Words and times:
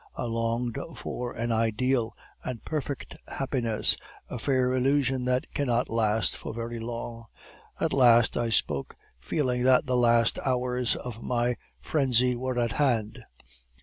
I 0.15 0.23
longed 0.23 0.79
for 0.95 1.31
an 1.33 1.51
ideal 1.51 2.15
and 2.43 2.65
perfect 2.65 3.17
happiness, 3.27 3.95
a 4.31 4.39
fair 4.39 4.73
illusion 4.73 5.25
that 5.25 5.53
cannot 5.53 5.89
last 5.91 6.35
for 6.35 6.55
very 6.55 6.79
long. 6.79 7.25
At 7.79 7.93
last 7.93 8.35
I 8.35 8.49
spoke, 8.49 8.95
feeling 9.19 9.61
that 9.61 9.85
the 9.85 9.95
last 9.95 10.39
hours 10.43 10.95
of 10.95 11.21
my 11.21 11.55
frenzy 11.83 12.35
were 12.35 12.57
at 12.57 12.71
hand. 12.71 13.19